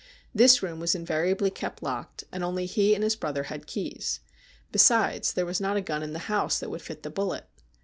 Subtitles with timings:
[0.33, 4.19] This room was invariably kept locked, and only he and his brother had keys.
[4.71, 7.45] Besides, there was not a gun in the house that would fit the bullet.